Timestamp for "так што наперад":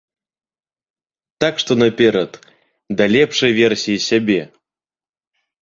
1.43-2.31